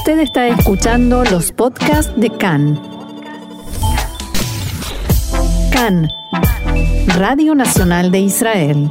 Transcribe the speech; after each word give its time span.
Usted 0.00 0.20
está 0.20 0.48
escuchando 0.48 1.24
los 1.24 1.52
podcasts 1.52 2.10
de 2.18 2.30
CAN. 2.30 2.80
CAN, 5.70 6.08
Radio 7.18 7.54
Nacional 7.54 8.10
de 8.10 8.20
Israel. 8.20 8.90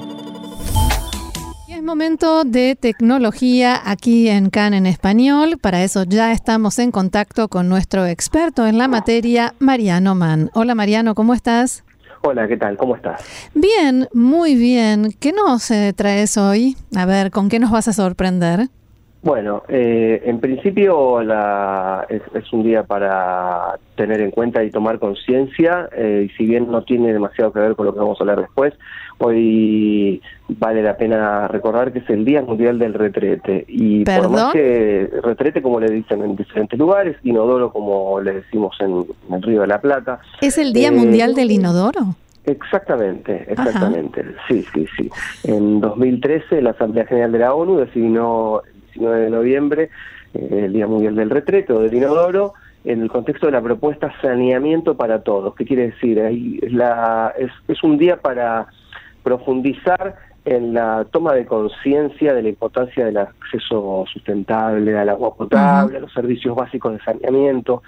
Es 1.67 1.81
momento 1.81 2.43
de 2.43 2.75
tecnología 2.75 3.81
aquí 3.83 4.29
en 4.29 4.51
CAN 4.51 4.75
en 4.75 4.85
español. 4.85 5.57
Para 5.59 5.83
eso 5.83 6.03
ya 6.03 6.31
estamos 6.31 6.77
en 6.77 6.91
contacto 6.91 7.47
con 7.47 7.69
nuestro 7.69 8.05
experto 8.05 8.67
en 8.67 8.77
la 8.77 8.87
materia, 8.87 9.55
Mariano 9.57 10.13
Mann. 10.13 10.51
Hola 10.53 10.75
Mariano, 10.75 11.15
¿cómo 11.15 11.33
estás? 11.33 11.83
Hola, 12.21 12.47
¿qué 12.47 12.55
tal? 12.55 12.77
¿Cómo 12.77 12.95
estás? 12.95 13.23
Bien, 13.55 14.07
muy 14.13 14.53
bien. 14.53 15.15
¿Qué 15.19 15.33
nos 15.33 15.71
eh, 15.71 15.91
traes 15.91 16.37
hoy? 16.37 16.77
A 16.95 17.07
ver, 17.07 17.31
¿con 17.31 17.49
qué 17.49 17.57
nos 17.57 17.71
vas 17.71 17.87
a 17.87 17.93
sorprender? 17.93 18.69
Bueno, 19.21 19.63
eh, 19.67 20.21
en 20.25 20.39
principio 20.39 21.21
la, 21.21 22.07
es, 22.09 22.53
un 22.53 22.63
día 22.63 22.83
para 22.83 23.77
tener 23.95 24.21
en 24.21 24.31
cuenta 24.31 24.63
y 24.63 24.71
tomar 24.71 24.97
conciencia, 24.97 25.89
eh, 25.93 26.27
y 26.29 26.37
si 26.37 26.45
bien 26.45 26.71
no 26.71 26.83
tiene 26.83 27.11
demasiado 27.11 27.51
que 27.51 27.59
ver 27.59 27.75
con 27.75 27.85
lo 27.85 27.93
que 27.93 27.99
vamos 27.99 28.17
a 28.19 28.23
hablar 28.23 28.39
después, 28.39 28.73
hoy 29.17 30.21
vale 30.47 30.81
la 30.81 30.95
pena 30.95 31.49
recordar 31.49 31.91
que 31.91 31.99
es 31.99 32.09
el 32.09 32.23
Día 32.23 32.41
Mundial 32.41 32.79
del 32.79 32.93
Retrete. 32.93 33.65
Y 33.67 34.05
por 34.05 34.29
más 34.29 34.53
que 34.53 35.09
retrete, 35.21 35.61
como 35.61 35.81
le 35.81 35.91
dicen 35.91 36.23
en 36.23 36.37
diferentes 36.37 36.79
lugares, 36.79 37.17
inodoro, 37.23 37.73
como 37.73 38.21
le 38.21 38.35
decimos 38.35 38.77
en, 38.79 39.05
el 39.33 39.41
Río 39.41 39.61
de 39.61 39.67
la 39.67 39.81
Plata. 39.81 40.19
¿Es 40.39 40.57
el 40.57 40.71
Día 40.71 40.93
Mundial 40.93 41.35
del 41.35 41.51
Inodoro? 41.51 42.15
Exactamente, 42.45 43.45
exactamente. 43.49 44.23
Sí, 44.47 44.65
sí, 44.73 44.87
sí. 44.95 45.09
En 45.43 45.81
2013 45.81 46.61
la 46.61 46.71
Asamblea 46.71 47.05
General 47.05 47.31
de 47.33 47.39
la 47.39 47.53
ONU 47.53 47.77
designó 47.79 48.61
19 48.99 49.23
de 49.23 49.29
noviembre, 49.29 49.89
eh, 50.33 50.63
el 50.65 50.73
Día 50.73 50.87
Mundial 50.87 51.15
del 51.15 51.29
Retrete 51.29 51.73
del 51.73 51.93
Inodoro, 51.93 52.53
en 52.83 53.01
el 53.01 53.09
contexto 53.09 53.45
de 53.47 53.53
la 53.53 53.61
propuesta 53.61 54.13
Saneamiento 54.21 54.95
para 54.95 55.21
Todos. 55.23 55.55
¿Qué 55.55 55.65
quiere 55.65 55.91
decir? 55.91 56.19
Ahí 56.19 56.59
es, 56.61 56.71
la, 56.71 57.33
es, 57.37 57.51
es 57.67 57.83
un 57.83 57.97
día 57.97 58.17
para 58.17 58.67
profundizar 59.23 60.15
en 60.45 60.73
la 60.73 61.05
toma 61.11 61.33
de 61.33 61.45
conciencia 61.45 62.33
de 62.33 62.41
la 62.41 62.49
importancia 62.49 63.05
del 63.05 63.17
acceso 63.17 64.05
sustentable 64.11 64.97
al 64.97 65.09
agua 65.09 65.35
potable, 65.35 65.97
a 65.97 66.01
los 66.01 66.13
servicios 66.13 66.55
básicos 66.55 66.93
de 66.93 66.99
saneamiento. 66.99 67.83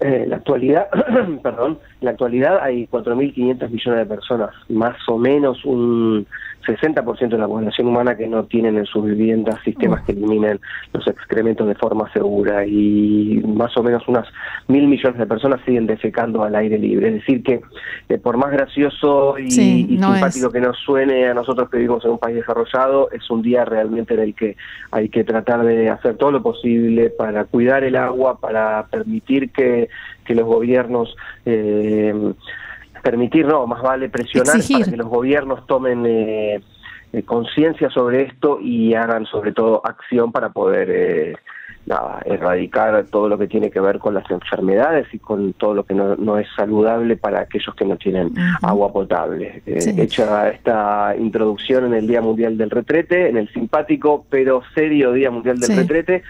Eh, 0.00 0.22
en 0.24 0.30
la 0.30 0.36
actualidad, 0.36 0.88
perdón, 1.42 1.78
en 2.00 2.04
la 2.04 2.10
actualidad 2.10 2.58
hay 2.60 2.86
4.500 2.88 3.70
millones 3.70 4.00
de 4.00 4.06
personas, 4.06 4.50
más 4.68 4.96
o 5.08 5.18
menos 5.18 5.64
un 5.64 6.26
60% 6.66 7.28
de 7.28 7.38
la 7.38 7.46
población 7.46 7.88
humana 7.88 8.16
que 8.16 8.26
no 8.26 8.44
tienen 8.44 8.78
en 8.78 8.86
sus 8.86 9.04
viviendas 9.04 9.60
sistemas 9.64 10.02
que 10.04 10.12
eliminen 10.12 10.60
los 10.92 11.06
excrementos 11.06 11.66
de 11.66 11.74
forma 11.74 12.10
segura 12.12 12.66
y 12.66 13.42
más 13.46 13.76
o 13.76 13.82
menos 13.82 14.06
unas 14.08 14.26
mil 14.68 14.86
millones 14.86 15.18
de 15.18 15.26
personas 15.26 15.60
siguen 15.64 15.86
defecando 15.86 16.42
al 16.42 16.54
aire 16.54 16.78
libre. 16.78 17.08
Es 17.08 17.14
decir, 17.14 17.42
que 17.42 17.60
eh, 18.08 18.18
por 18.18 18.36
más 18.36 18.50
gracioso 18.50 19.38
y, 19.38 19.50
simpático 19.50 20.50
que 20.50 20.60
nos 20.60 20.78
suene 20.78 21.26
a 21.26 21.34
nosotros 21.34 21.68
que 21.70 21.78
vivimos 21.78 22.04
en 22.04 22.12
un 22.12 22.18
país 22.18 22.36
desarrollado, 22.36 23.10
es 23.10 23.30
un 23.30 23.42
día 23.42 23.64
realmente 23.64 24.14
en 24.14 24.20
el 24.20 24.34
que 24.34 24.56
hay 24.90 25.08
que 25.08 25.24
tratar 25.24 25.64
de 25.64 25.88
hacer 25.90 26.16
todo 26.16 26.32
lo 26.32 26.42
posible 26.42 27.10
para 27.10 27.44
cuidar 27.44 27.84
el 27.84 27.96
agua, 27.96 28.38
para 28.40 28.86
permitir 28.90 29.50
que, 29.50 29.88
que 30.24 30.34
los 30.34 30.46
gobiernos 30.46 31.16
eh, 31.44 32.34
permitir, 33.04 33.46
no, 33.46 33.66
más 33.66 33.82
vale 33.82 34.08
presionar 34.08 34.56
para 34.56 34.90
que 34.90 34.96
los 34.96 35.06
gobiernos 35.06 35.66
tomen 35.66 36.06
eh, 36.06 36.60
eh, 37.12 37.22
conciencia 37.22 37.90
sobre 37.90 38.22
esto 38.22 38.58
y 38.60 38.94
hagan 38.94 39.26
sobre 39.26 39.52
todo 39.52 39.82
acción 39.84 40.32
para 40.32 40.48
poder 40.48 41.38
eh, 41.86 41.92
erradicar 42.26 43.04
todo 43.10 43.28
lo 43.28 43.38
que 43.38 43.46
tiene 43.46 43.70
que 43.70 43.80
ver 43.80 43.98
con 43.98 44.14
las 44.14 44.28
enfermedades 44.30 45.06
y 45.12 45.18
con 45.18 45.52
todo 45.52 45.74
lo 45.74 45.84
que 45.84 45.94
no, 45.94 46.38
es 46.38 46.48
saludable 46.56 47.16
para 47.16 47.40
aquellos 47.40 47.74
que 47.74 47.84
no 47.84 47.96
tienen 47.96 48.32
agua 48.62 48.92
potable. 48.92 49.62
Hecha 49.66 50.48
esta 50.48 51.14
introducción 51.18 51.86
en 51.86 51.94
el 51.94 52.06
Día 52.06 52.20
Mundial 52.20 52.56
del 52.56 52.70
Retrete, 52.70 53.28
en 53.28 53.36
el 53.36 53.52
simpático 53.52 54.24
pero 54.30 54.62
serio 54.74 55.12
Día 55.12 55.30
Mundial 55.30 55.58
del 55.58 55.76
Retrete, 55.76 56.22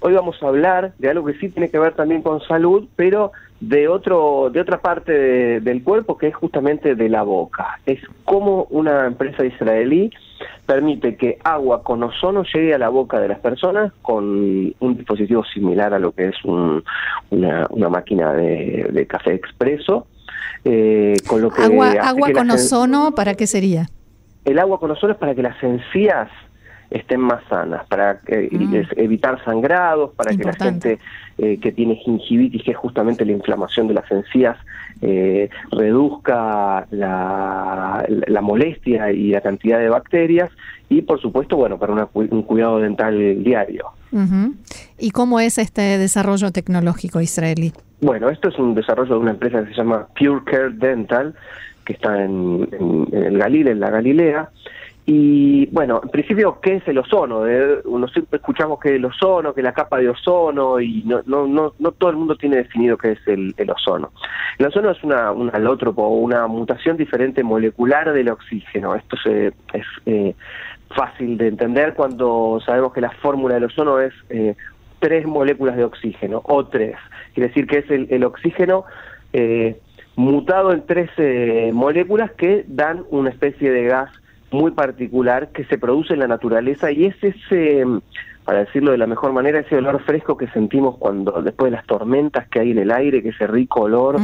hoy 0.00 0.14
vamos 0.14 0.42
a 0.42 0.48
hablar 0.48 0.92
de 0.98 1.10
algo 1.10 1.26
que 1.26 1.34
sí 1.34 1.48
tiene 1.48 1.70
que 1.70 1.78
ver 1.78 1.94
también 1.94 2.22
con 2.22 2.40
salud, 2.42 2.88
pero 2.96 3.32
de 3.60 3.88
otro 3.88 4.50
de 4.52 4.60
otra 4.60 4.80
parte 4.80 5.60
del 5.60 5.82
cuerpo 5.82 6.18
que 6.18 6.28
es 6.28 6.34
justamente 6.34 6.94
de 6.94 7.08
la 7.08 7.22
boca. 7.22 7.78
Es 7.86 8.00
como 8.24 8.66
una 8.70 9.06
empresa 9.06 9.44
israelí 9.44 10.10
permite 10.66 11.16
que 11.16 11.38
agua 11.44 11.82
con 11.82 12.02
ozono 12.02 12.44
llegue 12.44 12.74
a 12.74 12.78
la 12.78 12.88
boca 12.88 13.20
de 13.20 13.28
las 13.28 13.38
personas 13.40 13.92
con 14.02 14.74
un 14.78 14.96
dispositivo 14.96 15.44
similar 15.44 15.94
a 15.94 15.98
lo 15.98 16.12
que 16.12 16.28
es 16.28 16.36
una, 16.44 16.82
una, 17.70 17.88
máquina 17.88 18.32
de, 18.32 19.06
café 19.08 19.34
expreso. 19.34 20.06
Eh, 20.64 21.16
con 21.26 21.42
lo 21.42 21.50
que 21.50 21.62
agua, 21.62 21.90
agua 22.02 22.32
con 22.32 22.50
ozono, 22.50 23.14
¿para 23.14 23.34
qué 23.34 23.46
sería? 23.46 23.86
El 24.44 24.58
agua 24.58 24.80
con 24.80 24.90
ozono 24.90 25.12
es 25.12 25.18
para 25.18 25.34
que 25.34 25.42
las 25.42 25.62
encías 25.62 26.28
estén 26.94 27.20
más 27.20 27.42
sanas, 27.48 27.84
para 27.86 28.20
mm. 28.28 28.74
evitar 28.96 29.42
sangrados, 29.44 30.12
para 30.14 30.34
que 30.34 30.44
la 30.44 30.52
gente 30.52 30.98
eh, 31.38 31.58
que 31.60 31.72
tiene 31.72 31.96
gingivitis, 31.96 32.62
que 32.62 32.70
es 32.70 32.76
justamente 32.76 33.24
la 33.24 33.32
inflamación 33.32 33.88
de 33.88 33.94
las 33.94 34.10
encías, 34.10 34.56
eh, 35.02 35.50
reduzca 35.72 36.86
la, 36.92 38.06
la, 38.08 38.40
molestia 38.40 39.10
y 39.10 39.30
la 39.30 39.40
cantidad 39.40 39.80
de 39.80 39.88
bacterias 39.88 40.50
y 40.88 41.02
por 41.02 41.20
supuesto, 41.20 41.56
bueno, 41.56 41.78
para 41.78 42.08
un 42.14 42.42
cuidado 42.42 42.78
dental 42.78 43.42
diario. 43.42 43.86
¿Y 44.96 45.10
cómo 45.10 45.40
es 45.40 45.58
este 45.58 45.98
desarrollo 45.98 46.52
tecnológico 46.52 47.20
israelí? 47.20 47.72
Bueno, 48.00 48.30
esto 48.30 48.48
es 48.48 48.58
un 48.58 48.76
desarrollo 48.76 49.14
de 49.14 49.20
una 49.20 49.30
empresa 49.32 49.64
que 49.64 49.70
se 49.70 49.74
llama 49.74 50.06
Pure 50.16 50.44
Care 50.44 50.70
Dental, 50.70 51.34
que 51.84 51.94
está 51.94 52.22
en, 52.22 52.68
en, 52.70 53.08
en 53.10 53.24
el 53.24 53.38
Galil, 53.38 53.66
en 53.66 53.80
la 53.80 53.90
Galilea, 53.90 54.50
y 55.06 55.66
bueno, 55.66 56.00
en 56.02 56.08
principio, 56.08 56.60
¿qué 56.62 56.76
es 56.76 56.88
el 56.88 56.96
ozono? 56.96 57.46
Eh, 57.46 57.82
uno 57.84 58.08
siempre 58.08 58.38
escuchamos 58.38 58.80
que 58.80 58.96
el 58.96 59.04
ozono, 59.04 59.52
que 59.52 59.60
la 59.60 59.74
capa 59.74 59.98
de 59.98 60.08
ozono, 60.08 60.80
y 60.80 61.02
no, 61.04 61.20
no, 61.26 61.46
no, 61.46 61.74
no 61.78 61.92
todo 61.92 62.08
el 62.08 62.16
mundo 62.16 62.36
tiene 62.36 62.56
definido 62.56 62.96
qué 62.96 63.12
es 63.12 63.18
el, 63.26 63.54
ozono. 63.70 64.12
El 64.58 64.66
ozono 64.66 64.90
es 64.90 65.04
una, 65.04 65.30
un 65.32 65.54
alótropo, 65.54 66.08
una 66.08 66.46
mutación 66.46 66.96
diferente 66.96 67.42
molecular 67.42 68.14
del 68.14 68.30
oxígeno. 68.30 68.94
Esto 68.94 69.16
es 69.74 69.84
eh, 70.06 70.34
fácil 70.96 71.36
de 71.36 71.48
entender 71.48 71.92
cuando 71.92 72.60
sabemos 72.64 72.94
que 72.94 73.02
la 73.02 73.10
fórmula 73.10 73.56
del 73.56 73.64
ozono 73.64 74.00
es 74.00 74.14
eh, 74.30 74.56
tres 75.00 75.26
moléculas 75.26 75.76
de 75.76 75.84
oxígeno, 75.84 76.40
o 76.44 76.64
tres. 76.64 76.96
Quiere 77.34 77.48
decir 77.48 77.66
que 77.66 77.78
es 77.80 77.90
el, 77.90 78.06
el 78.10 78.24
oxígeno 78.24 78.84
mutado 80.16 80.72
en 80.72 80.86
tres 80.86 81.10
moléculas 81.74 82.30
que 82.30 82.64
dan 82.68 83.04
una 83.10 83.30
especie 83.30 83.70
de 83.70 83.84
gas 83.84 84.10
muy 84.54 84.70
particular 84.70 85.48
que 85.48 85.64
se 85.64 85.78
produce 85.78 86.14
en 86.14 86.20
la 86.20 86.28
naturaleza 86.28 86.90
y 86.90 87.06
es 87.06 87.16
ese, 87.22 87.84
para 88.44 88.60
decirlo 88.60 88.92
de 88.92 88.98
la 88.98 89.06
mejor 89.06 89.32
manera, 89.32 89.60
ese 89.60 89.76
olor 89.76 90.02
fresco 90.02 90.36
que 90.36 90.48
sentimos 90.48 90.96
cuando 90.98 91.42
después 91.42 91.70
de 91.70 91.76
las 91.76 91.86
tormentas 91.86 92.48
que 92.48 92.60
hay 92.60 92.70
en 92.70 92.78
el 92.78 92.90
aire, 92.90 93.22
que 93.22 93.30
ese 93.30 93.46
rico 93.46 93.82
olor 93.82 94.16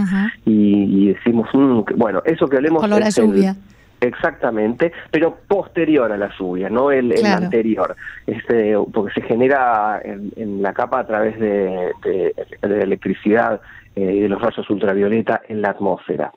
y, 0.45 1.09
decimos, 1.09 1.49
mm, 1.53 1.81
bueno, 1.97 2.23
eso 2.25 2.49
que 2.49 2.57
olemos 2.57 2.83
olor 2.83 3.03
a 3.03 3.11
lluvia. 3.11 3.57
Exactamente, 4.01 4.93
pero 5.11 5.37
posterior 5.47 6.11
a 6.11 6.17
la 6.17 6.31
lluvia, 6.39 6.71
no 6.71 6.91
el, 6.91 7.13
anterior, 7.27 7.95
este, 8.27 8.75
porque 8.91 9.21
se 9.21 9.27
genera 9.27 10.01
en, 10.03 10.63
la 10.63 10.73
capa 10.73 11.01
a 11.01 11.07
través 11.07 11.39
de, 11.39 11.91
de, 12.03 12.83
electricidad 12.83 13.61
eh, 13.95 14.15
y 14.15 14.21
de 14.21 14.29
los 14.31 14.41
rayos 14.41 14.71
ultravioleta 14.71 15.43
en 15.49 15.61
la 15.61 15.71
atmósfera. 15.71 16.33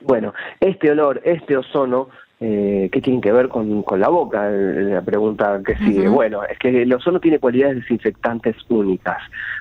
Bueno, 0.00 0.32
este 0.60 0.90
olor, 0.90 1.20
este 1.24 1.58
ozono, 1.58 2.08
eh, 2.44 2.88
¿qué 2.90 3.00
tiene 3.00 3.20
que 3.20 3.30
ver 3.30 3.48
con, 3.48 3.84
con 3.84 4.00
la 4.00 4.08
boca? 4.08 4.50
Eh, 4.50 4.82
la 4.90 5.02
pregunta 5.02 5.60
que 5.64 5.76
sigue. 5.76 6.08
Bueno, 6.08 6.42
es 6.42 6.58
que 6.58 6.82
el 6.82 6.92
ozono 6.92 7.20
tiene 7.20 7.38
cualidades 7.38 7.76
desinfectantes 7.76 8.56
únicas. 8.68 9.18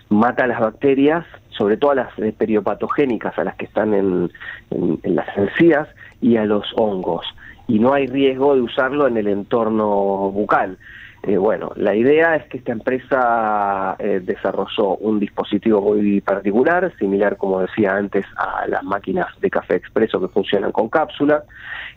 Mata 0.09 0.45
a 0.45 0.47
las 0.47 0.59
bacterias, 0.59 1.23
sobre 1.49 1.77
todo 1.77 1.91
a 1.91 1.95
las 1.95 2.19
eh, 2.19 2.33
periopatogénicas, 2.35 3.37
a 3.37 3.43
las 3.43 3.55
que 3.55 3.65
están 3.65 3.93
en, 3.93 4.31
en, 4.71 5.15
las 5.15 5.27
encías, 5.37 5.89
y 6.21 6.37
a 6.37 6.45
los 6.45 6.65
hongos. 6.75 7.23
Y 7.67 7.77
no 7.77 7.93
hay 7.93 8.07
riesgo 8.07 8.55
de 8.55 8.61
usarlo 8.61 9.07
en 9.07 9.17
el 9.17 9.27
entorno 9.27 10.31
bucal. 10.31 10.79
Eh, 11.23 11.37
bueno, 11.37 11.71
la 11.75 11.93
idea 11.95 12.35
es 12.35 12.45
que 12.45 12.57
esta 12.57 12.71
empresa 12.71 13.95
eh, 13.99 14.21
desarrolló 14.23 14.95
un 14.95 15.19
dispositivo 15.19 15.79
muy 15.79 16.19
particular, 16.21 16.91
similar, 16.97 17.37
como 17.37 17.61
decía 17.61 17.95
antes, 17.95 18.25
a 18.35 18.65
las 18.67 18.83
máquinas 18.83 19.27
de 19.39 19.51
café 19.51 19.75
expreso 19.75 20.19
que 20.19 20.27
funcionan 20.29 20.71
con 20.71 20.89
cápsula. 20.89 21.43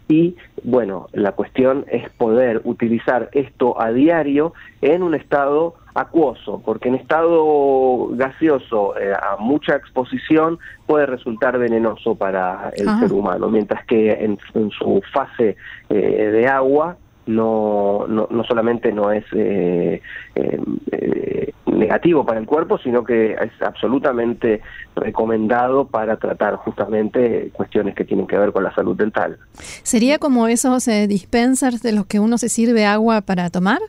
Y 0.09 0.37
bueno, 0.63 1.09
la 1.15 1.33
cuestión 1.33 1.87
es 1.91 2.11
poder 2.11 2.61
utilizar 2.65 3.31
esto 3.33 3.81
a 3.81 3.93
diario 3.93 4.53
en 4.83 5.03
un 5.03 5.15
estado 5.15 5.77
acuoso, 5.95 6.61
porque 6.63 6.91
en 6.91 6.97
estado 6.97 8.09
gaseoso 8.11 8.99
eh, 8.99 9.15
a 9.15 9.37
mucha 9.39 9.77
exposición 9.77 10.59
puede 10.87 11.07
resultar 11.07 11.57
venenoso 11.57 12.15
para 12.15 12.73
el 12.77 12.87
ser 12.99 13.13
humano, 13.13 13.49
mientras 13.49 13.87
que 13.87 14.13
en, 14.13 14.39
su 14.71 15.03
fase 15.13 15.57
de 15.89 16.47
agua 16.47 16.99
no, 17.27 18.07
no, 18.09 18.29
no 18.31 18.45
solamente 18.45 18.93
no 18.93 19.11
es 19.11 19.25
eh, 19.33 20.01
eh, 20.35 20.61
eh, 20.93 21.53
negativo 21.67 22.25
para 22.25 22.39
el 22.39 22.47
cuerpo, 22.47 22.79
sino 22.79 23.05
que 23.05 23.33
es 23.33 23.63
absolutamente 23.63 24.61
recomendado 24.95 25.87
para 25.87 26.17
tratar 26.17 26.57
justamente 26.57 27.51
cuestiones 27.53 27.95
que 27.95 28.05
tienen 28.05 28.27
que 28.27 28.39
ver 28.39 28.53
con 28.53 28.63
la 28.63 28.75
salud 28.75 28.97
dental. 28.97 29.39
¿Sería 29.55 30.19
como 30.19 30.47
esos 30.49 30.87
eh, 30.89 31.07
dispensers 31.07 31.83
de 31.83 31.93
los 31.93 32.07
que 32.07 32.21
uno 32.21 32.39
se 32.39 32.49
sirve 32.49 32.85
agua 32.87 33.23
para 33.23 33.51
tomar? 33.51 33.81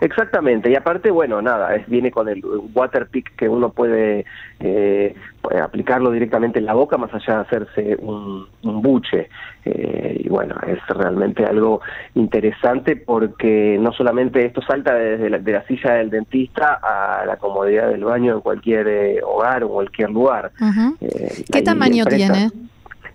Exactamente, 0.00 0.70
y 0.70 0.74
aparte, 0.74 1.10
bueno, 1.10 1.42
nada, 1.42 1.74
es, 1.74 1.86
viene 1.88 2.10
con 2.10 2.28
el 2.28 2.42
water 2.74 3.06
pick 3.08 3.34
que 3.36 3.48
uno 3.48 3.70
puede 3.70 4.24
eh, 4.60 5.14
aplicarlo 5.60 6.10
directamente 6.10 6.58
en 6.58 6.66
la 6.66 6.74
boca 6.74 6.96
más 6.96 7.12
allá 7.12 7.34
de 7.34 7.40
hacerse 7.40 7.96
un, 8.00 8.46
buche. 8.62 9.28
Eh, 9.64 10.22
y 10.24 10.28
bueno, 10.28 10.54
es 10.66 10.78
realmente 10.88 11.44
algo 11.44 11.80
interesante 12.14 12.96
porque 12.96 13.76
no 13.80 13.92
solamente 13.92 14.44
esto 14.44 14.62
salta 14.62 14.94
desde 14.94 15.30
la, 15.30 15.38
de 15.38 15.52
la 15.52 15.66
silla 15.66 15.94
del 15.94 16.10
dentista 16.10 16.78
a 16.82 17.24
la 17.26 17.36
comodidad 17.36 17.88
del 17.88 18.04
baño 18.04 18.34
en 18.34 18.40
cualquier 18.40 18.88
eh, 18.88 19.20
hogar 19.22 19.64
o 19.64 19.68
cualquier 19.68 20.10
lugar. 20.10 20.52
¿Qué 21.52 21.62
tamaño 21.62 22.04
tiene? 22.04 22.50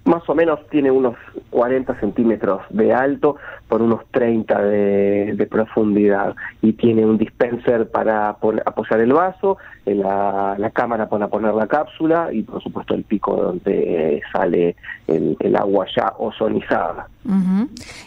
Más 0.06 0.28
o 0.28 0.36
menos 0.36 0.60
tiene 0.70 0.92
unos 0.92 1.16
40 1.50 2.00
centímetros 2.00 2.62
de 2.70 2.94
alto 2.94 3.38
por 3.68 3.82
unos 3.82 4.02
30 4.12 4.62
de, 4.62 5.48
profundidad 5.50 6.36
y 6.62 6.74
tiene 6.74 7.06
un 7.06 7.18
dispenser 7.18 7.90
para 7.90 8.30
apoyar 8.30 9.00
el 9.00 9.14
vaso, 9.14 9.58
la, 9.86 10.56
la, 10.58 10.70
cámara 10.72 11.10
para 11.10 11.28
poner 11.28 11.54
la 11.54 11.68
cápsula 11.68 12.30
y 12.32 12.44
por 12.44 12.64
supuesto 12.64 12.94
el 12.96 13.04
pico 13.04 13.36
donde 13.36 14.22
sale 14.32 14.76
el, 15.08 15.56
agua 15.56 15.86
ya 15.96 16.14
ozonizada. 16.18 17.08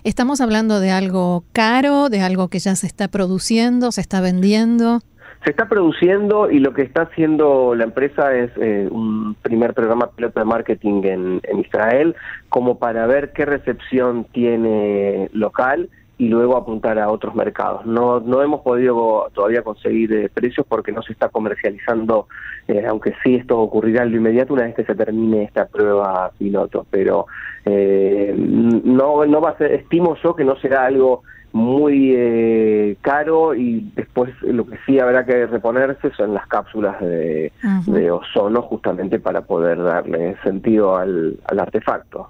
¿Estamos 0.02 0.40
hablando 0.40 0.80
de 0.80 0.90
algo 0.90 1.44
caro, 1.52 2.08
de 2.08 2.20
algo 2.20 2.48
que 2.48 2.58
ya 2.58 2.74
se 2.74 2.86
está 2.86 3.08
produciendo, 3.08 3.92
se 3.92 4.00
está 4.00 4.20
vendiendo? 4.20 5.00
Se 5.46 5.50
está 5.50 5.68
produciendo 5.68 6.50
y 6.50 6.58
lo 6.58 6.74
que 6.74 6.82
está 6.82 7.02
haciendo 7.02 7.76
la 7.76 7.84
empresa 7.84 8.34
es 8.34 8.50
eh, 8.56 8.88
un 8.90 9.36
primer 9.42 9.74
programa 9.74 10.10
piloto 10.10 10.40
de 10.40 10.44
marketing 10.44 11.02
en, 11.04 11.40
Israel 11.60 12.16
como 12.48 12.80
para 12.80 13.06
ver 13.06 13.30
qué 13.30 13.44
recepción 13.44 14.24
tiene 14.32 15.30
local 15.32 15.88
y 16.18 16.26
luego 16.26 16.56
apuntar 16.56 16.98
a 16.98 17.10
otros 17.10 17.36
mercados. 17.36 17.86
No, 17.86 18.18
no 18.18 18.42
hemos 18.42 18.62
podido 18.62 19.30
todavía 19.34 19.62
conseguir 19.62 20.12
eh, 20.14 20.28
precios 20.28 20.66
porque 20.68 20.90
no 20.90 21.00
se 21.02 21.12
está 21.12 21.28
comercializando, 21.28 22.26
eh, 22.66 22.84
aunque 22.84 23.14
sí 23.22 23.36
esto 23.36 23.56
ocurrirá 23.60 24.02
en 24.02 24.10
lo 24.10 24.16
inmediato 24.16 24.52
una 24.52 24.64
vez 24.64 24.74
que 24.74 24.84
se 24.84 24.96
termine 24.96 25.44
esta 25.44 25.66
prueba 25.66 26.32
piloto, 26.36 26.84
pero 26.90 27.26
no, 27.64 29.24
no 29.24 29.40
va 29.40 29.50
a 29.50 29.58
ser, 29.58 29.74
estimo 29.74 30.16
yo 30.24 30.34
que 30.34 30.44
no 30.44 30.56
será 30.56 30.86
algo 30.86 31.22
muy 31.52 32.12
eh, 32.14 32.96
caro 33.00 33.54
y 33.54 33.90
después 33.94 34.30
lo 34.42 34.66
que 34.66 34.78
sí 34.84 34.98
habrá 34.98 35.24
que 35.24 35.46
reponerse 35.46 36.12
son 36.16 36.34
las 36.34 36.46
cápsulas 36.46 37.00
de, 37.00 37.50
ozono 38.10 38.62
justamente 38.62 39.18
para 39.18 39.42
poder 39.42 39.82
darle 39.82 40.36
sentido 40.42 40.96
al, 40.96 41.38
artefacto. 41.46 42.28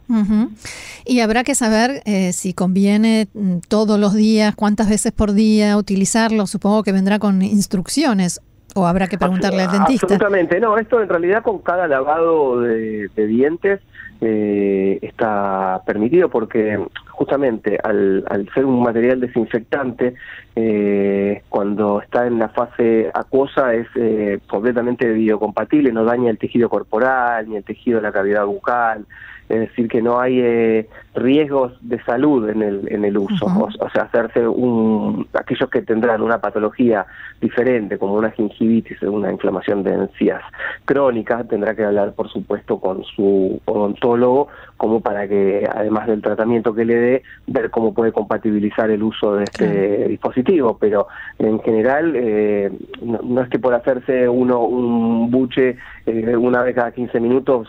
Y 1.04 1.20
habrá 1.20 1.44
que 1.44 1.54
saber 1.54 2.02
eh, 2.04 2.32
si 2.32 2.54
conviene 2.54 3.28
mm, 3.34 3.58
todos 3.68 3.98
los 3.98 4.14
días, 4.14 4.54
cuántas 4.54 4.88
veces 4.88 5.12
por 5.12 5.32
día 5.32 5.76
utilizarlo, 5.76 6.46
supongo 6.46 6.82
que 6.82 6.92
vendrá 6.92 7.18
con 7.18 7.42
instrucciones. 7.42 8.40
¿O 8.74 8.86
habrá 8.86 9.08
que 9.08 9.16
preguntarle 9.16 9.62
al 9.62 9.72
dentista? 9.72 10.04
Absolutamente, 10.04 10.60
no, 10.60 10.76
esto 10.76 11.00
en 11.00 11.08
realidad 11.08 11.42
con 11.42 11.60
cada 11.60 11.88
lavado 11.88 12.60
de, 12.60 13.08
de 13.16 13.26
dientes 13.26 13.80
eh, 14.20 14.98
está 15.02 15.82
permitido 15.84 16.30
porque 16.30 16.78
justamente 17.16 17.78
al, 17.82 18.24
al 18.28 18.46
ser 18.52 18.66
un 18.66 18.82
material 18.82 19.20
desinfectante, 19.20 20.14
eh, 20.54 21.42
cuando 21.48 22.02
está 22.02 22.26
en 22.26 22.38
la 22.38 22.50
fase 22.50 23.10
acuosa 23.14 23.72
es 23.74 23.86
eh, 23.94 24.38
completamente 24.46 25.10
biocompatible, 25.10 25.92
no 25.92 26.04
daña 26.04 26.30
el 26.30 26.38
tejido 26.38 26.68
corporal 26.68 27.48
ni 27.48 27.56
el 27.56 27.64
tejido 27.64 27.96
de 27.96 28.02
la 28.02 28.12
cavidad 28.12 28.44
bucal, 28.44 29.06
es 29.48 29.60
decir, 29.60 29.88
que 29.88 30.02
no 30.02 30.20
hay 30.20 30.40
eh, 30.40 30.88
riesgos 31.14 31.72
de 31.80 32.02
salud 32.02 32.48
en 32.48 32.62
el, 32.62 32.92
en 32.92 33.04
el 33.04 33.16
uso, 33.16 33.46
o, 33.46 33.90
sea, 33.90 34.02
hacerse 34.02 34.46
un, 34.46 35.28
aquellos 35.34 35.70
que 35.70 35.82
tendrán 35.82 36.20
una 36.20 36.40
patología 36.40 37.06
diferente, 37.40 37.96
como 37.96 38.14
una 38.14 38.32
gingivitis, 38.32 39.00
una 39.02 39.30
inflamación 39.30 39.84
de 39.84 39.94
encías 39.94 40.42
crónica, 40.84 41.44
tendrá 41.44 41.76
que 41.76 41.84
hablar, 41.84 42.12
por 42.12 42.28
supuesto, 42.28 42.80
con 42.80 43.04
su 43.04 43.60
odontólogo, 43.66 44.48
como 44.76 45.00
para 45.00 45.26
que, 45.26 45.68
además 45.70 46.06
del 46.06 46.22
tratamiento 46.22 46.74
que 46.74 46.84
le 46.84 46.94
dé, 46.94 47.22
ver 47.46 47.70
cómo 47.70 47.94
puede 47.94 48.12
compatibilizar 48.12 48.90
el 48.90 49.02
uso 49.02 49.36
de 49.36 49.44
este 49.44 50.08
dispositivo, 50.08 50.76
pero 50.78 51.08
en 51.38 51.60
general, 51.60 52.12
eh, 52.14 52.70
no, 53.02 53.42
es 53.42 53.48
que 53.48 53.58
por 53.58 53.74
hacerse 53.74 54.28
uno 54.28 54.60
un 54.60 55.30
buche 55.30 55.76
eh, 56.06 56.36
una 56.36 56.62
vez 56.62 56.74
cada 56.74 56.92
15 56.92 57.20
minutos 57.20 57.68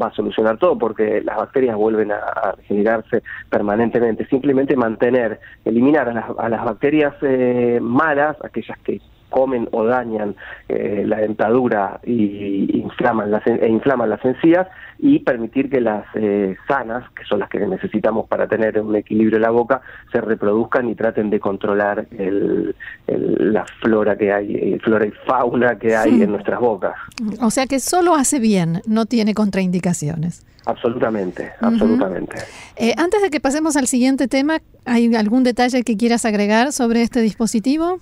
va 0.00 0.08
a 0.08 0.12
solucionar 0.12 0.58
todo, 0.58 0.78
porque 0.78 1.20
las 1.22 1.36
bacterias 1.36 1.76
vuelven 1.76 2.12
a, 2.12 2.54
generarse 2.66 3.22
permanentemente. 3.48 4.26
Simplemente 4.26 4.76
mantener, 4.76 5.40
eliminar 5.64 6.08
a 6.08 6.48
las, 6.48 6.64
bacterias 6.64 7.14
eh, 7.22 7.78
malas, 7.80 8.36
aquellas 8.42 8.78
que 8.80 9.00
comen 9.30 9.68
o 9.72 9.84
dañan 9.84 10.36
eh, 10.68 11.04
la 11.06 11.18
dentadura 11.18 12.00
y 12.04 12.80
inflaman 12.80 13.30
las, 13.30 13.46
e 13.46 13.68
inflaman 13.68 14.10
las 14.10 14.24
encías 14.24 14.66
y 14.98 15.20
permitir 15.20 15.70
que 15.70 15.80
las 15.80 16.04
eh, 16.14 16.56
sanas, 16.66 17.08
que 17.12 17.24
son 17.24 17.40
las 17.40 17.48
que 17.48 17.58
necesitamos 17.66 18.26
para 18.26 18.48
tener 18.48 18.80
un 18.80 18.96
equilibrio 18.96 19.36
en 19.36 19.42
la 19.42 19.50
boca, 19.50 19.80
se 20.10 20.20
reproduzcan 20.20 20.88
y 20.88 20.94
traten 20.94 21.30
de 21.30 21.38
controlar 21.38 22.06
el, 22.18 22.74
la 23.06 23.64
flora 23.80 24.16
que 24.16 24.32
hay, 24.32 24.78
flora 24.80 25.06
y 25.06 25.12
fauna 25.26 25.78
que 25.78 25.94
hay 25.94 26.22
en 26.22 26.32
nuestras 26.32 26.58
bocas. 26.60 26.94
O 27.40 27.50
sea 27.50 27.66
que 27.66 27.78
solo 27.78 28.14
hace 28.14 28.40
bien, 28.40 28.82
no 28.86 29.06
tiene 29.06 29.34
contraindicaciones. 29.34 30.44
Absolutamente, 30.68 31.50
absolutamente. 31.62 32.36
Eh, 32.76 32.92
antes 32.98 33.22
de 33.22 33.30
que 33.30 33.40
pasemos 33.40 33.76
al 33.76 33.86
siguiente 33.86 34.28
tema, 34.28 34.60
¿hay 34.84 35.14
algún 35.14 35.42
detalle 35.42 35.82
que 35.82 35.96
quieras 35.96 36.26
agregar 36.26 36.72
sobre 36.72 37.00
este 37.00 37.22
dispositivo? 37.22 38.00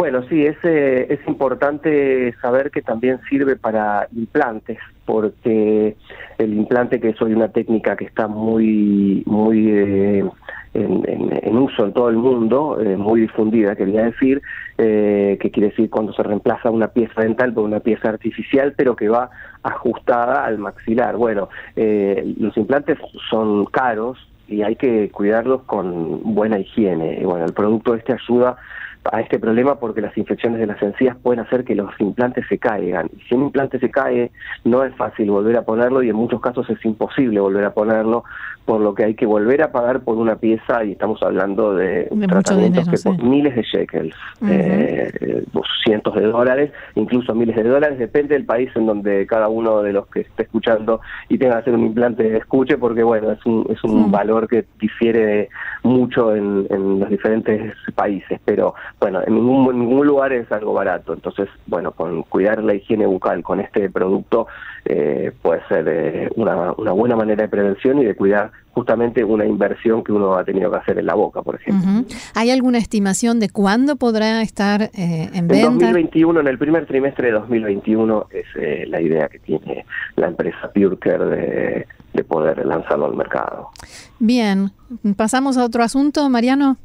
Bueno, 0.00 0.22
sí, 0.30 0.46
es, 0.46 0.56
eh, 0.62 1.08
es 1.10 1.20
importante 1.28 2.34
saber 2.40 2.70
que 2.70 2.80
también 2.80 3.20
sirve 3.28 3.56
para 3.56 4.08
implantes, 4.16 4.78
porque 5.04 5.94
el 6.38 6.54
implante, 6.54 7.00
que 7.00 7.10
es 7.10 7.20
hoy 7.20 7.34
una 7.34 7.48
técnica 7.48 7.96
que 7.96 8.06
está 8.06 8.26
muy, 8.26 9.22
muy 9.26 9.68
eh, 9.68 10.24
en, 10.72 11.58
uso 11.58 11.84
en 11.84 11.92
todo 11.92 12.08
el 12.08 12.16
mundo, 12.16 12.80
eh, 12.80 12.96
muy 12.96 13.20
difundida, 13.20 13.76
quería 13.76 14.04
decir, 14.04 14.40
eh, 14.78 15.36
que 15.38 15.50
quiere 15.50 15.68
decir 15.68 15.90
cuando 15.90 16.14
se 16.14 16.22
reemplaza 16.22 16.70
una 16.70 16.88
pieza 16.88 17.20
dental 17.20 17.52
por 17.52 17.64
una 17.64 17.80
pieza 17.80 18.08
artificial, 18.08 18.72
pero 18.74 18.96
que 18.96 19.10
va 19.10 19.28
ajustada 19.62 20.46
al 20.46 20.56
maxilar. 20.56 21.18
Bueno, 21.18 21.50
los 21.76 22.56
implantes 22.56 22.96
son 23.28 23.66
caros 23.66 24.16
y 24.48 24.62
hay 24.62 24.76
que 24.76 25.10
cuidarlos 25.10 25.64
con 25.64 26.34
buena 26.34 26.58
higiene. 26.58 27.18
Y 27.20 27.24
bueno, 27.26 27.44
el 27.44 27.52
producto 27.52 27.94
este 27.94 28.14
ayuda 28.14 28.56
a 29.04 29.20
este 29.20 29.38
problema 29.38 29.76
porque 29.76 30.00
las 30.00 30.16
infecciones 30.16 30.60
de 30.60 30.66
las 30.66 30.80
encías 30.82 31.16
pueden 31.16 31.40
hacer 31.40 31.64
que 31.64 31.74
los 31.74 31.90
implantes 32.00 32.44
se 32.48 32.58
caigan. 32.58 33.08
Y 33.16 33.20
si 33.22 33.34
un 33.34 33.44
implante 33.44 33.78
se 33.78 33.90
cae, 33.90 34.30
no 34.64 34.84
es 34.84 34.94
fácil 34.94 35.30
volver 35.30 35.56
a 35.56 35.62
ponerlo 35.62 36.02
y 36.02 36.10
en 36.10 36.16
muchos 36.16 36.40
casos 36.40 36.68
es 36.68 36.84
imposible 36.84 37.40
volver 37.40 37.64
a 37.64 37.72
ponerlo, 37.72 38.24
por 38.64 38.80
lo 38.80 38.94
que 38.94 39.04
hay 39.04 39.14
que 39.14 39.26
volver 39.26 39.62
a 39.62 39.72
pagar 39.72 40.00
por 40.00 40.16
una 40.16 40.36
pieza 40.36 40.84
y 40.84 40.92
estamos 40.92 41.22
hablando 41.22 41.74
de, 41.74 42.08
tratamientos 42.28 42.88
que 42.88 42.98
por 42.98 43.22
miles 43.22 43.56
de 43.56 43.62
shekels, 43.62 44.14
eh, 44.46 45.44
cientos 45.82 46.14
de 46.14 46.26
dólares, 46.26 46.70
incluso 46.94 47.34
miles 47.34 47.56
de 47.56 47.64
dólares, 47.64 47.98
depende 47.98 48.34
del 48.34 48.44
país 48.44 48.70
en 48.76 48.86
donde 48.86 49.26
cada 49.26 49.48
uno 49.48 49.82
de 49.82 49.92
los 49.92 50.06
que 50.08 50.20
esté 50.20 50.44
escuchando 50.44 51.00
y 51.28 51.38
tenga 51.38 51.54
que 51.54 51.60
hacer 51.60 51.74
un 51.74 51.86
implante 51.86 52.36
escuche, 52.36 52.76
porque 52.76 53.02
bueno, 53.02 53.32
es 53.32 53.44
un, 53.46 53.66
es 53.70 53.82
un 53.82 54.10
valor 54.10 54.46
que 54.46 54.66
difiere 54.78 55.48
mucho 55.82 56.36
en, 56.36 56.66
en 56.70 57.00
los 57.00 57.08
diferentes 57.08 57.74
países, 57.94 58.40
pero 58.44 58.74
bueno, 59.00 59.20
en 59.26 59.34
ningún, 59.34 59.78
ningún 59.78 60.06
lugar 60.06 60.32
es 60.32 60.50
algo 60.52 60.74
barato. 60.74 61.14
Entonces, 61.14 61.48
bueno, 61.66 61.92
con 61.92 62.22
cuidar 62.24 62.62
la 62.62 62.74
higiene 62.74 63.06
bucal 63.06 63.42
con 63.42 63.58
este 63.60 63.88
producto 63.88 64.46
eh, 64.84 65.32
puede 65.40 65.66
ser 65.68 65.88
eh, 65.88 66.30
una, 66.36 66.72
una 66.72 66.92
buena 66.92 67.16
manera 67.16 67.42
de 67.42 67.48
prevención 67.48 67.98
y 67.98 68.04
de 68.04 68.14
cuidar 68.14 68.52
justamente 68.72 69.24
una 69.24 69.46
inversión 69.46 70.04
que 70.04 70.12
uno 70.12 70.34
ha 70.34 70.44
tenido 70.44 70.70
que 70.70 70.76
hacer 70.76 70.98
en 70.98 71.06
la 71.06 71.14
boca, 71.14 71.42
por 71.42 71.56
ejemplo. 71.56 72.14
¿Hay 72.34 72.50
alguna 72.50 72.78
estimación 72.78 73.40
de 73.40 73.48
cuándo 73.48 73.96
podrá 73.96 74.42
estar 74.42 74.82
eh, 74.82 75.30
en 75.32 75.48
venta? 75.48 75.66
En 75.66 75.78
2021, 75.78 76.40
en 76.40 76.46
el 76.46 76.58
primer 76.58 76.86
trimestre 76.86 77.28
de 77.28 77.32
2021 77.32 78.26
es 78.30 78.88
la 78.88 79.00
idea 79.00 79.28
que 79.28 79.38
tiene 79.38 79.86
la 80.16 80.28
empresa 80.28 80.70
de, 80.74 81.86
de 82.12 82.24
poder 82.24 82.64
lanzarlo 82.66 83.06
al 83.06 83.16
mercado. 83.16 83.70
Bien, 84.18 84.72
pasamos 85.16 85.56
a 85.56 85.64
otro 85.64 85.82
asunto, 85.82 86.28
Mariano. 86.28 86.76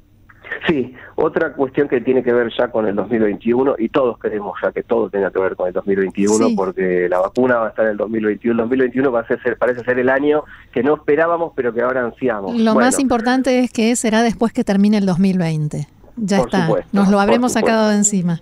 Sí, 0.68 0.94
otra 1.16 1.54
cuestión 1.54 1.88
que 1.88 2.02
tiene 2.02 2.24
que 2.24 2.34
ver 2.34 2.52
ya 2.58 2.70
con 2.70 2.88
el 2.88 2.96
2021 2.96 3.75
y 3.78 3.90
todos 3.90 4.18
queremos 4.20 4.58
ya 4.62 4.72
que 4.72 4.84
todo 4.84 5.10
tenga 5.10 5.32
que 5.32 5.40
ver 5.40 5.56
con 5.56 5.68
el 5.68 5.74
2021 5.74 6.50
porque 6.56 7.08
la 7.10 7.20
vacuna 7.20 7.58
va 7.58 7.68
a 7.68 7.70
estar 7.70 7.86
en 7.86 7.92
el 7.92 7.98
2021. 7.98 8.54
El 8.54 8.58
2021 8.58 9.12
va 9.12 9.22
a 9.22 9.28
ser, 9.28 9.58
parece 9.58 9.84
ser 9.84 10.00
el 10.00 10.10
año 10.10 10.44
que 10.72 10.84
no 10.84 10.96
esperábamos 10.96 11.54
pero 11.56 11.74
que 11.74 11.82
ahora 11.82 12.04
ansiamos. 12.04 12.56
Lo 12.60 12.75
más 12.75 13.00
importante 13.00 13.60
es 13.60 13.72
que 13.72 13.96
será 13.96 14.24
después 14.24 14.54
que 14.54 14.64
termine 14.64 14.98
el 14.98 15.06
2020. 15.06 15.88
ya 16.18 16.40
está, 16.40 16.70
nos 16.92 17.10
lo 17.10 17.20
habremos 17.20 17.54
sacado 17.54 17.90
de 17.90 17.96
encima. 17.96 18.42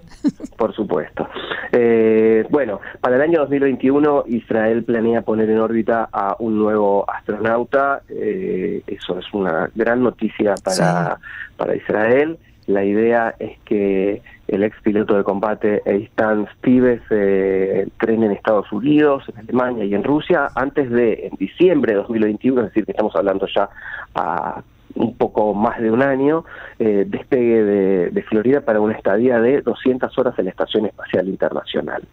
Por 0.57 0.73
supuesto. 0.73 1.27
Eh, 1.75 2.45
bueno, 2.51 2.81
para 3.01 3.15
el 3.15 3.23
año 3.23 3.39
2021 3.39 4.25
Israel 4.27 4.83
planea 4.83 5.23
poner 5.23 5.49
en 5.49 5.57
órbita 5.57 6.07
a 6.11 6.35
un 6.37 6.59
nuevo 6.59 7.03
astronauta. 7.09 8.03
Eh, 8.09 8.83
eso 8.85 9.17
es 9.17 9.25
una 9.33 9.71
gran 9.73 10.03
noticia 10.03 10.53
para, 10.63 11.17
para 11.57 11.75
Israel. 11.75 12.37
La 12.67 12.85
idea 12.85 13.33
es 13.39 13.57
que 13.65 14.21
el 14.47 14.63
ex 14.63 14.79
piloto 14.83 15.17
de 15.17 15.23
combate 15.23 15.81
Eitan 15.85 16.47
Stives 16.57 17.01
eh, 17.09 17.87
en 18.01 18.31
Estados 18.31 18.71
Unidos, 18.71 19.23
en 19.29 19.39
Alemania 19.39 19.83
y 19.83 19.95
en 19.95 20.03
Rusia 20.03 20.49
antes 20.53 20.91
de, 20.91 21.27
en 21.31 21.35
diciembre 21.37 21.93
de 21.93 21.97
2021, 21.97 22.61
es 22.61 22.67
decir, 22.67 22.85
que 22.85 22.91
estamos 22.91 23.15
hablando 23.15 23.47
ya 23.47 23.67
a 24.13 24.61
un 24.95 25.17
poco 25.17 25.53
más 25.53 25.79
de 25.81 25.91
un 25.91 26.01
año, 26.01 26.45
eh, 26.79 27.05
despegue 27.07 27.63
de, 27.63 28.23
Florida 28.23 28.61
para 28.61 28.79
una 28.79 28.93
estadía 28.93 29.39
de 29.39 29.61
200 29.61 30.17
horas 30.17 30.37
en 30.39 30.45
la 30.45 30.51
Estación 30.51 30.85
Espacial 30.85 31.27
Internacional. 31.27 32.03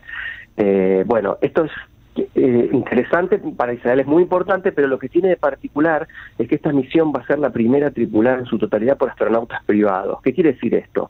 Eh, 0.56 1.04
bueno, 1.06 1.38
esto 1.40 1.64
es 1.64 1.70
eh, 2.16 2.68
interesante, 2.72 3.38
para 3.38 3.72
Israel 3.72 4.00
es 4.00 4.06
muy 4.06 4.22
importante, 4.22 4.72
pero 4.72 4.88
lo 4.88 4.98
que 4.98 5.08
tiene 5.08 5.28
de 5.28 5.36
particular 5.36 6.08
es 6.38 6.48
que 6.48 6.56
esta 6.56 6.72
misión 6.72 7.12
va 7.14 7.20
a 7.20 7.26
ser 7.26 7.38
la 7.38 7.50
primera 7.50 7.90
tripulada 7.90 8.38
en 8.38 8.46
su 8.46 8.58
totalidad 8.58 8.98
por 8.98 9.10
astronautas 9.10 9.62
privados. 9.64 10.20
¿Qué 10.22 10.34
quiere 10.34 10.52
decir 10.52 10.74
esto? 10.74 11.08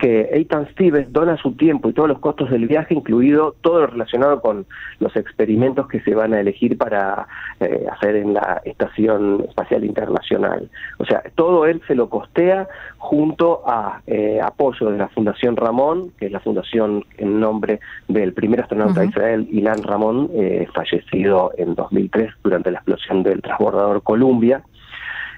Que 0.00 0.28
Eitan 0.32 0.68
Stevens 0.72 1.12
dona 1.12 1.36
su 1.36 1.52
tiempo 1.52 1.88
y 1.88 1.92
todos 1.92 2.08
los 2.08 2.18
costos 2.18 2.50
del 2.50 2.66
viaje, 2.66 2.94
incluido 2.94 3.54
todo 3.60 3.80
lo 3.80 3.86
relacionado 3.86 4.40
con 4.40 4.66
los 4.98 5.14
experimentos 5.16 5.86
que 5.86 6.00
se 6.00 6.14
van 6.14 6.34
a 6.34 6.40
elegir 6.40 6.76
para 6.76 7.26
eh, 7.60 7.86
hacer 7.90 8.16
en 8.16 8.34
la 8.34 8.60
Estación 8.64 9.44
Espacial 9.48 9.84
Internacional. 9.84 10.68
O 10.98 11.04
sea, 11.04 11.22
todo 11.36 11.66
él 11.66 11.80
se 11.86 11.94
lo 11.94 12.08
costea 12.08 12.68
junto 12.98 13.62
a 13.66 14.02
eh, 14.06 14.40
apoyo 14.42 14.90
de 14.90 14.98
la 14.98 15.08
Fundación 15.08 15.56
Ramón, 15.56 16.12
que 16.18 16.26
es 16.26 16.32
la 16.32 16.40
fundación 16.40 17.04
en 17.18 17.38
nombre 17.40 17.80
del 18.08 18.32
primer 18.32 18.60
astronauta 18.60 19.00
de 19.00 19.06
Israel, 19.06 19.48
Ilan 19.50 19.82
Ramón, 19.82 20.28
eh, 20.40 20.66
fallecido 20.74 21.52
en 21.58 21.74
2003 21.74 22.32
durante 22.42 22.70
la 22.70 22.78
explosión 22.78 23.22
del 23.22 23.42
transbordador 23.42 24.02
Columbia. 24.02 24.62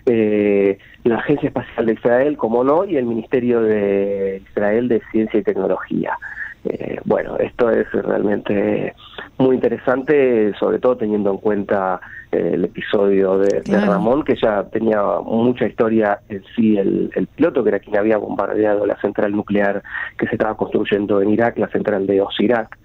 Eh, 0.07 0.79
la 1.03 1.17
Agencia 1.17 1.49
Espacial 1.49 1.87
de 1.87 1.95
Israel, 1.95 2.37
como 2.37 2.63
no, 2.63 2.85
y 2.85 2.97
el 2.97 3.05
Ministerio 3.05 3.63
de 3.63 4.43
Israel 4.49 4.87
de 4.87 5.03
Ciencia 5.11 5.41
y 5.41 5.43
Tecnología. 5.43 6.17
Eh, 6.65 7.01
bueno, 7.05 7.37
esto 7.39 7.69
es 7.71 7.91
realmente 7.91 8.95
muy 9.39 9.57
interesante, 9.57 10.55
sobre 10.61 10.79
todo 10.79 10.97
teniendo 10.97 11.33
en 11.33 11.39
cuenta 11.39 12.01
el 12.31 12.65
episodio 12.65 13.39
de, 13.39 13.61
Ramón, 13.85 14.23
que 14.23 14.37
ya 14.41 14.63
tenía 14.71 15.03
mucha 15.25 15.67
historia 15.67 16.21
en 16.29 16.45
sí, 16.55 16.79
el, 16.79 17.11
piloto, 17.35 17.65
que 17.65 17.71
era 17.71 17.81
quien 17.81 17.97
había 17.97 18.19
bombardeado 18.19 18.87
la 18.87 19.01
central 19.01 19.33
nuclear 19.33 19.83
que 20.17 20.29
se 20.29 20.37
estaba 20.37 20.57
construyendo 20.57 21.21
en 21.21 21.31
Irak, 21.31 21.59
la 21.59 21.69
central 21.69 22.07
de 22.07 22.21
Osirak 22.21 22.79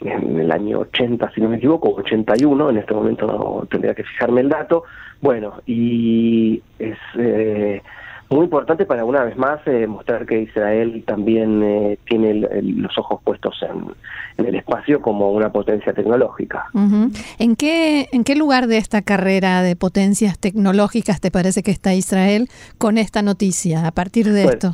en 0.00 0.40
el 0.40 0.50
año 0.50 0.80
80, 0.80 1.30
si 1.34 1.40
no 1.40 1.48
me 1.48 1.56
equivoco, 1.56 1.94
81, 1.94 2.70
en 2.70 2.78
este 2.78 2.94
momento 2.94 3.26
no 3.26 3.66
tendría 3.70 3.94
que 3.94 4.04
fijarme 4.04 4.40
el 4.40 4.48
dato. 4.48 4.84
Bueno, 5.20 5.54
y 5.66 6.62
es 6.78 6.96
eh, 7.18 7.82
muy 8.30 8.44
importante 8.44 8.86
para 8.86 9.04
una 9.04 9.24
vez 9.24 9.36
más 9.36 9.60
eh, 9.66 9.86
mostrar 9.86 10.24
que 10.24 10.42
Israel 10.42 11.02
también 11.06 11.62
eh, 11.62 11.98
tiene 12.08 12.34
los 12.62 12.96
ojos 12.96 13.20
puestos 13.24 13.62
en, 13.62 14.46
el 14.46 14.54
espacio 14.54 15.02
como 15.02 15.32
una 15.32 15.52
potencia 15.52 15.92
tecnológica. 15.92 16.64
¿En, 17.38 17.56
qué, 17.56 18.08
¿En 18.10 18.24
qué 18.24 18.34
lugar 18.34 18.68
de 18.68 18.78
esta 18.78 19.02
carrera 19.02 19.60
de 19.62 19.76
potencias 19.76 20.38
tecnológicas 20.38 21.20
te 21.20 21.30
parece 21.30 21.62
que 21.62 21.70
está 21.70 21.92
Israel 21.92 22.48
con 22.78 22.96
esta 22.96 23.20
noticia, 23.20 23.86
a 23.86 23.90
partir 23.90 24.32
de 24.32 24.44
esto? 24.44 24.72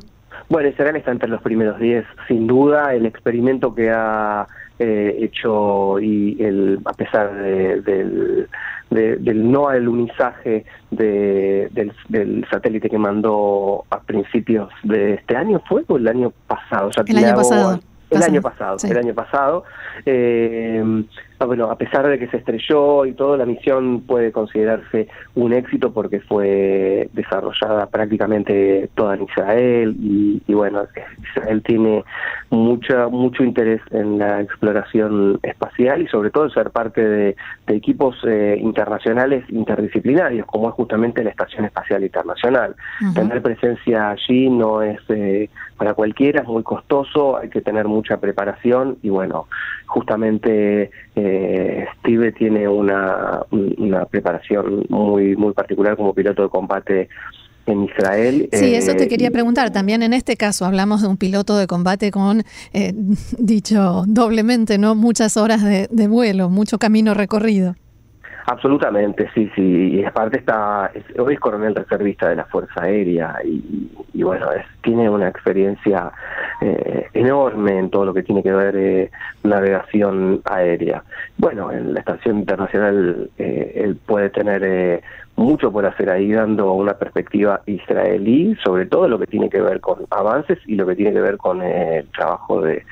Bueno, 0.48 0.68
Israel 0.68 0.94
está 0.94 1.10
entre 1.10 1.28
los 1.28 1.42
primeros 1.42 1.80
10, 1.80 2.04
sin 2.28 2.46
duda. 2.46 2.94
El 2.94 3.06
experimento 3.06 3.74
que 3.74 3.90
ha 3.90 4.46
eh, 4.78 5.16
hecho 5.20 5.98
y 6.00 6.36
el, 6.42 6.80
a 6.84 6.92
pesar 6.92 7.34
del, 7.34 8.48
del 8.90 9.50
no 9.50 9.68
alunizaje 9.68 10.64
de, 10.90 11.70
del, 12.08 12.46
satélite 12.50 12.88
que 12.88 12.98
mandó 12.98 13.84
a 13.90 14.00
principios 14.00 14.68
de 14.82 15.14
este 15.14 15.36
año, 15.36 15.62
¿fue 15.68 15.82
o 15.86 15.96
el 15.96 16.06
año 16.08 16.32
pasado? 16.46 16.90
el 17.06 17.18
año 17.18 17.36
pasado. 17.36 17.80
El 18.08 18.22
año 18.22 18.40
pasado, 18.40 18.76
el 18.88 18.98
año 18.98 19.14
pasado. 19.14 19.64
Eh, 20.04 21.04
bueno, 21.44 21.70
a 21.70 21.76
pesar 21.76 22.06
de 22.08 22.18
que 22.18 22.28
se 22.28 22.38
estrelló 22.38 23.04
y 23.04 23.12
todo, 23.12 23.36
la 23.36 23.44
misión 23.44 24.00
puede 24.02 24.32
considerarse 24.32 25.08
un 25.34 25.52
éxito 25.52 25.92
porque 25.92 26.20
fue 26.20 27.10
desarrollada 27.12 27.86
prácticamente 27.86 28.88
toda 28.94 29.16
en 29.16 29.24
Israel 29.24 29.96
y, 30.00 30.54
bueno, 30.54 30.84
Israel 31.34 31.62
tiene 31.62 32.04
mucha, 32.50 33.08
mucho 33.08 33.42
interés 33.42 33.82
en 33.90 34.18
la 34.18 34.40
exploración 34.40 35.38
espacial 35.42 36.00
y 36.00 36.06
sobre 36.06 36.30
todo 36.30 36.48
ser 36.48 36.70
parte 36.70 37.06
de, 37.06 37.36
equipos 37.66 38.16
eh, 38.26 38.56
internacionales 38.58 39.44
interdisciplinarios, 39.50 40.46
como 40.46 40.68
es 40.68 40.74
justamente 40.74 41.22
la 41.22 41.30
Estación 41.30 41.66
Espacial 41.66 42.02
Internacional. 42.04 42.74
Tener 43.14 43.42
presencia 43.42 44.10
allí 44.10 44.48
no 44.48 44.82
es 44.82 44.98
eh, 45.08 45.50
para 45.76 45.92
cualquiera, 45.92 46.42
es 46.42 46.48
muy 46.48 46.62
costoso, 46.62 47.36
hay 47.36 47.50
que 47.50 47.60
tener 47.60 47.86
mucha 47.86 48.18
preparación 48.18 48.96
y 49.02 49.10
bueno, 49.10 49.48
justamente... 49.86 50.90
Eh, 51.18 51.86
Steve 51.98 52.32
tiene 52.32 52.68
una, 52.68 53.40
una 53.50 54.04
preparación 54.04 54.84
muy, 54.90 55.34
muy 55.34 55.54
particular 55.54 55.96
como 55.96 56.12
piloto 56.12 56.42
de 56.42 56.48
combate 56.50 57.08
en 57.64 57.84
Israel. 57.84 58.48
Sí, 58.52 58.74
eso 58.74 58.94
te 58.94 59.04
eh, 59.04 59.08
quería 59.08 59.30
preguntar. 59.30 59.72
También 59.72 60.02
en 60.02 60.12
este 60.12 60.36
caso 60.36 60.66
hablamos 60.66 61.02
de 61.02 61.08
un 61.08 61.16
piloto 61.16 61.56
de 61.56 61.66
combate 61.66 62.10
con, 62.10 62.44
eh, 62.72 62.92
dicho 63.38 64.04
doblemente, 64.06 64.78
¿no? 64.78 64.94
Muchas 64.94 65.36
horas 65.36 65.62
de, 65.64 66.06
vuelo, 66.06 66.48
mucho 66.48 66.78
camino 66.78 67.14
recorrido. 67.14 67.74
Absolutamente, 68.48 69.28
sí, 69.34 69.50
sí. 69.56 69.98
Y 69.98 70.04
aparte 70.04 70.38
está, 70.38 70.92
hoy 71.18 71.34
es 71.34 71.40
coronel 71.40 71.74
reservista 71.74 72.28
de 72.28 72.36
la 72.36 72.44
Fuerza 72.44 72.80
Aérea 72.82 73.38
y, 73.44 74.22
bueno, 74.22 74.52
es, 74.52 74.64
tiene 74.82 75.10
una 75.10 75.28
experiencia 75.28 76.12
eh, 76.60 77.08
enorme 77.12 77.76
en 77.76 77.90
todo 77.90 78.04
lo 78.04 78.14
que 78.14 78.22
tiene 78.22 78.44
que 78.44 78.52
ver 78.52 78.76
eh, 78.76 79.10
navegación 79.42 80.42
aérea. 80.44 81.02
Bueno, 81.38 81.72
en 81.72 81.92
la 81.92 82.00
estación 82.00 82.38
internacional 82.38 83.30
eh, 83.36 83.72
él 83.84 83.96
puede 83.96 84.30
tener 84.30 84.62
eh, 84.64 85.02
mucho 85.34 85.72
por 85.72 85.84
hacer 85.84 86.08
ahí 86.08 86.30
dando 86.32 86.72
una 86.72 86.94
perspectiva 86.94 87.60
israelí 87.66 88.56
sobre 88.64 88.86
todo 88.86 89.08
lo 89.08 89.18
que 89.18 89.26
tiene 89.26 89.50
que 89.50 89.60
ver 89.60 89.80
con 89.80 90.06
avances 90.10 90.58
y 90.66 90.76
lo 90.76 90.86
que 90.86 90.94
tiene 90.94 91.12
que 91.12 91.20
ver 91.20 91.36
con 91.36 91.62
el 91.62 92.06
trabajo 92.10 92.62
de 92.62 92.84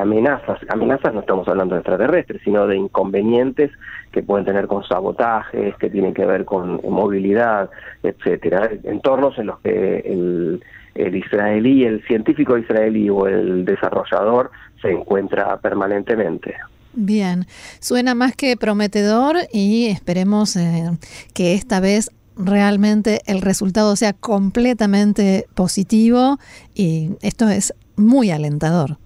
amenazas. 0.00 0.58
Amenazas 0.70 1.14
no 1.14 1.20
estamos 1.20 1.46
hablando 1.46 1.74
de 1.74 1.82
extraterrestres, 1.82 2.40
sino 2.42 2.66
de 2.66 2.76
inconvenientes 2.76 3.70
que 4.14 4.22
pueden 4.22 4.46
tener 4.46 4.68
con 4.68 4.84
sabotajes, 4.84 5.74
que 5.76 5.90
tienen 5.90 6.14
que 6.14 6.24
ver 6.24 6.44
con 6.44 6.80
movilidad, 6.88 7.68
etcétera, 8.04 8.70
entornos 8.84 9.36
en 9.40 9.46
los 9.46 9.58
que 9.58 9.98
el, 10.06 10.62
el 10.94 11.16
israelí, 11.16 11.82
el 11.84 12.00
científico 12.06 12.56
israelí 12.56 13.10
o 13.10 13.26
el 13.26 13.64
desarrollador 13.64 14.52
se 14.80 14.92
encuentra 14.92 15.56
permanentemente. 15.56 16.54
Bien, 16.92 17.46
suena 17.80 18.14
más 18.14 18.36
que 18.36 18.56
prometedor 18.56 19.34
y 19.52 19.86
esperemos 19.86 20.54
eh, 20.54 20.92
que 21.34 21.54
esta 21.54 21.80
vez 21.80 22.12
realmente 22.36 23.20
el 23.26 23.42
resultado 23.42 23.96
sea 23.96 24.12
completamente 24.12 25.46
positivo 25.56 26.38
y 26.72 27.10
esto 27.20 27.48
es 27.48 27.74
muy 27.96 28.30
alentador. 28.30 28.98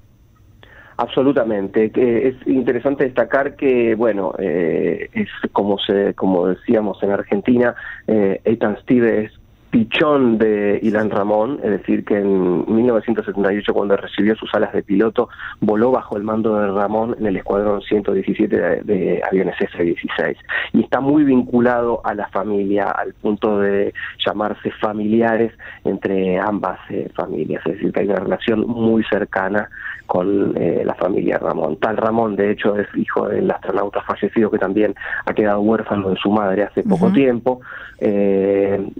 Absolutamente. 0.98 1.92
Es 1.94 2.34
interesante 2.46 3.04
destacar 3.04 3.54
que, 3.54 3.94
bueno, 3.94 4.34
eh, 4.36 5.08
es 5.12 5.28
como 5.52 5.78
se, 5.78 6.12
como 6.14 6.48
decíamos 6.48 7.00
en 7.04 7.12
Argentina, 7.12 7.76
eh, 8.08 8.40
Ethan 8.44 8.76
Steve 8.82 9.30
pichón 9.70 10.38
de 10.38 10.78
Ilan 10.82 11.10
Ramón, 11.10 11.60
es 11.62 11.70
decir, 11.70 12.04
que 12.04 12.16
en 12.16 12.64
1978 12.74 13.74
cuando 13.74 13.96
recibió 13.96 14.34
sus 14.36 14.52
alas 14.54 14.72
de 14.72 14.82
piloto 14.82 15.28
voló 15.60 15.90
bajo 15.90 16.16
el 16.16 16.22
mando 16.22 16.56
de 16.56 16.68
Ramón 16.68 17.16
en 17.18 17.26
el 17.26 17.36
escuadrón 17.36 17.82
117 17.82 18.56
de, 18.84 19.22
aviones 19.28 19.54
F-16 19.60 20.36
y 20.72 20.80
está 20.82 21.00
muy 21.00 21.24
vinculado 21.24 22.00
a 22.04 22.14
la 22.14 22.28
familia 22.28 22.90
al 22.90 23.12
punto 23.14 23.60
de 23.60 23.92
llamarse 24.24 24.70
familiares 24.80 25.52
entre 25.84 26.38
ambas 26.38 26.78
eh, 26.90 27.08
familias, 27.14 27.62
es 27.66 27.74
decir, 27.74 27.92
que 27.92 28.00
hay 28.00 28.06
una 28.06 28.20
relación 28.20 28.60
muy 28.66 29.04
cercana 29.04 29.68
con 30.08 30.56
eh, 30.56 30.82
la 30.86 30.94
familia 30.94 31.38
Ramón. 31.38 31.76
Tal 31.76 31.98
Ramón, 31.98 32.34
de 32.34 32.50
hecho, 32.50 32.76
es 32.78 32.88
hijo 32.96 33.28
del 33.28 33.50
astronauta 33.50 34.00
fallecido 34.02 34.50
que 34.50 34.58
también 34.58 34.94
ha 35.26 35.34
quedado 35.34 35.60
huérfano 35.60 36.08
de 36.08 36.16
su 36.16 36.30
madre 36.30 36.62
hace 36.62 36.82
poco 36.82 37.12
tiempo. 37.12 37.60
Eh, 38.00 38.90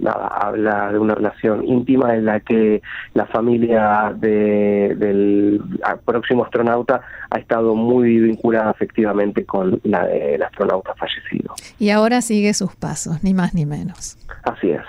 habla 0.59 0.91
de 0.91 0.99
una 0.99 1.15
relación 1.15 1.65
íntima 1.65 2.15
en 2.15 2.25
la 2.25 2.39
que 2.39 2.81
la 3.13 3.25
familia 3.27 4.13
del 4.15 5.61
próximo 6.05 6.43
astronauta 6.43 7.01
ha 7.29 7.39
estado 7.39 7.75
muy 7.75 8.19
vinculada 8.19 8.71
efectivamente 8.71 9.45
con 9.45 9.79
la 9.83 10.05
del 10.05 10.41
astronauta 10.43 10.93
fallecido. 10.95 11.53
Y 11.79 11.89
ahora 11.89 12.21
sigue 12.21 12.53
sus 12.53 12.75
pasos, 12.75 13.23
ni 13.23 13.33
más 13.33 13.53
ni 13.53 13.65
menos. 13.65 14.17
Así 14.43 14.71
es. 14.71 14.81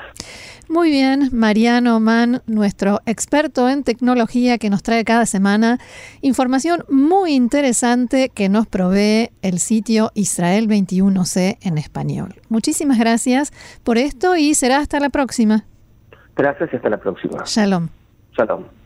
Muy 0.71 0.93
bien, 0.93 1.31
Mariano 1.33 1.99
Mann, 1.99 2.43
nuestro 2.47 3.01
experto 3.05 3.69
en 3.69 3.83
tecnología 3.83 4.57
que 4.57 4.71
nos 4.71 4.85
trae 4.85 5.05
cada 5.05 5.27
semana 5.27 5.79
información 6.21 6.85
muy 6.89 7.33
interesante 7.33 8.29
que 8.29 8.49
nos 8.49 8.69
provee 8.69 9.31
el 9.43 9.59
sitio 9.59 10.13
Israel 10.15 10.69
21C 10.69 11.59
en 11.61 11.77
español. 11.77 12.37
Muchísimas 12.49 13.01
gracias 13.01 13.51
por 13.83 13.99
esto 13.99 14.37
y 14.37 14.55
será 14.55 14.77
hasta 14.79 15.01
la 15.01 15.11
próxima. 15.11 15.65
Gracias 16.37 16.73
y 16.73 16.77
hasta 16.77 16.89
la 16.89 16.99
próxima. 16.99 17.43
Shalom. 17.45 17.89
Shalom. 18.39 18.80